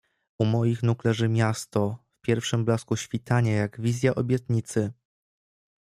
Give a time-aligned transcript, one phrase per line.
[0.39, 4.91] "U moich nóg leży miasto w pierwszym blasku świtania jak wizja obietnicy."